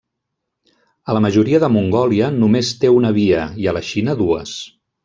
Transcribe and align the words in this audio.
A 1.13 1.17
la 1.17 1.21
majoria 1.27 1.61
de 1.65 1.69
Mongòlia 1.75 2.33
només 2.39 2.73
té 2.85 2.95
una 2.99 3.17
via 3.23 3.47
i 3.67 3.71
a 3.75 3.79
la 3.81 3.89
Xina 3.93 4.19
dues. 4.25 4.61